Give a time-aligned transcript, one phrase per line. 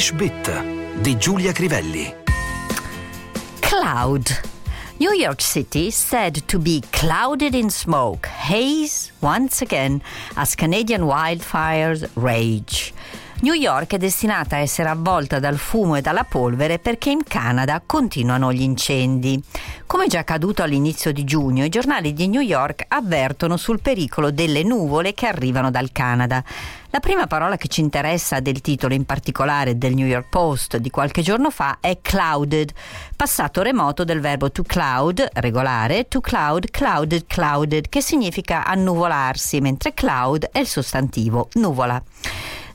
[0.00, 2.10] Bit di Giulia Crivelli.
[3.60, 4.30] Cloud.
[4.96, 10.00] New York City said to be clouded in smoke, haze once again
[10.36, 12.94] as Canadian wildfires rage.
[13.42, 17.82] New York è destinata a essere avvolta dal fumo e dalla polvere perché in Canada
[17.84, 19.42] continuano gli incendi.
[19.86, 24.62] Come già accaduto all'inizio di giugno, i giornali di New York avvertono sul pericolo delle
[24.62, 26.44] nuvole che arrivano dal Canada.
[26.90, 30.90] La prima parola che ci interessa del titolo in particolare del New York Post di
[30.90, 32.70] qualche giorno fa è clouded,
[33.16, 39.94] passato remoto del verbo to cloud, regolare, to cloud, clouded, clouded, che significa annuvolarsi, mentre
[39.94, 42.02] cloud è il sostantivo nuvola.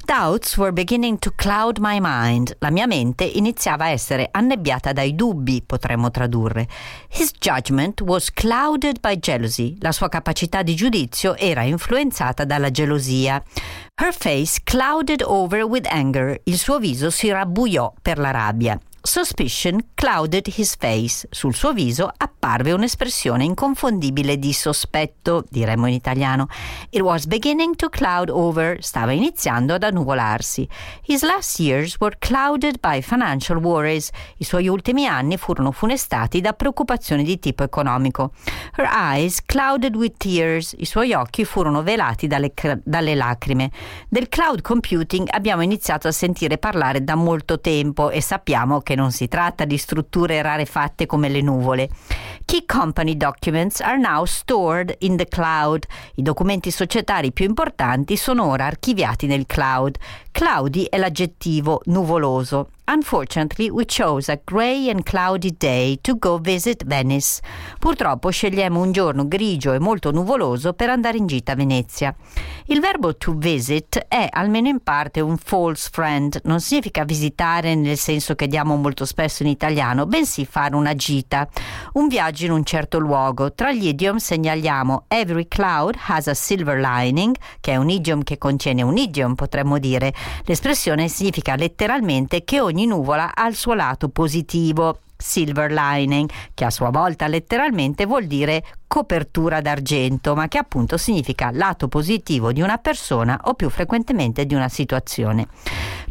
[0.05, 2.55] Doubts were beginning to cloud my mind.
[2.59, 6.67] La mia mente iniziava a essere annebbiata dai dubbi, potremmo tradurre.
[7.09, 9.75] His judgment was clouded by jealousy.
[9.79, 13.41] La sua capacità di giudizio era influenzata dalla gelosia.
[13.99, 16.39] Her face clouded over with anger.
[16.43, 18.79] Il suo viso si rabbuiò per la rabbia.
[19.01, 21.27] Suspicion clouded his face.
[21.31, 26.47] Sul suo viso apparve un'espressione inconfondibile di sospetto, diremmo in italiano.
[26.89, 28.77] It was beginning to cloud over.
[28.81, 30.67] Stava iniziando ad annuvolarsi.
[31.01, 34.11] His last years were clouded by financial worries.
[34.37, 38.31] I suoi ultimi anni furono funestati da preoccupazioni di tipo economico.
[38.75, 40.75] Her eyes clouded with tears.
[40.77, 43.71] I suoi occhi furono velati dalle, dalle lacrime.
[44.07, 49.11] Del cloud computing abbiamo iniziato a sentire parlare da molto tempo e sappiamo che non
[49.11, 51.89] si tratta di strutture rarefatte come le nuvole.
[52.45, 55.85] Key company documents are now stored in the cloud.
[56.13, 59.97] I documenti societari più importanti sono ora archiviati nel cloud.
[60.31, 62.69] Cloudy è l'aggettivo nuvoloso.
[62.87, 67.41] Unfortunately, we chose a grey and cloudy day to go visit Venice.
[67.79, 72.15] Purtroppo scegliamo un giorno grigio e molto nuvoloso per andare in gita a Venezia.
[72.67, 77.97] Il verbo to visit è almeno in parte un false friend, non significa visitare nel
[77.97, 81.47] senso che diamo molto spesso in italiano, bensì fare una gita,
[81.93, 83.53] un viaggio in un certo luogo.
[83.53, 88.37] Tra gli idiom segnaliamo every cloud has a silver lining, che è un idiom che
[88.37, 90.13] contiene un idiom, potremmo dire.
[90.43, 94.99] L'espressione significa letteralmente che ogni ogni nuvola ha il suo lato positivo.
[95.17, 101.49] Silver lining, che a sua volta letteralmente vuol dire copertura d'argento, ma che appunto significa
[101.51, 105.47] lato positivo di una persona o più frequentemente di una situazione.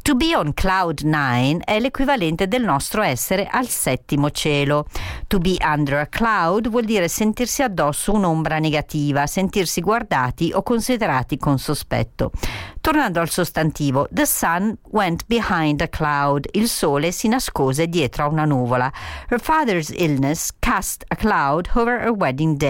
[0.05, 4.85] To be on cloud nine è l'equivalente del nostro essere al settimo cielo.
[5.29, 11.39] To be under a cloud vuol dire sentirsi addosso un'ombra negativa, sentirsi guardati o considerati
[11.39, 12.33] con sospetto.
[12.83, 16.49] Tornando al sostantivo, the sun went behind a cloud.
[16.53, 18.93] Il sole si nascose dietro a una nuvola.
[19.31, 22.63] Her father's illness cast a cloud over her wedding day.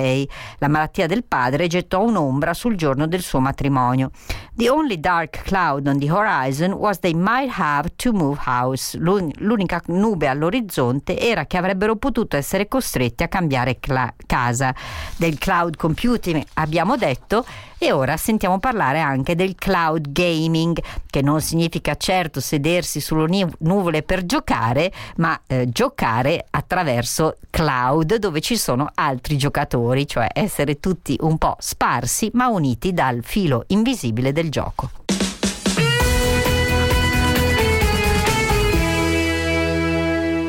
[0.59, 4.11] La malattia del padre gettò un'ombra sul giorno del suo matrimonio.
[4.55, 8.97] The only dark cloud on the horizon was they might have to move house.
[8.99, 14.75] L'unica nube all'orizzonte era che avrebbero potuto essere costretti a cambiare cla- casa.
[15.17, 17.45] Del cloud computing abbiamo detto
[17.85, 20.79] e ora sentiamo parlare anche del cloud gaming,
[21.11, 28.41] che non significa certo sedersi sulle nuvole per giocare, ma eh, giocare attraverso cloud dove
[28.41, 29.37] ci sono altri
[29.85, 34.91] giocatori, cioè essere tutti un po' sparsi ma uniti dal filo invisibile del gioco.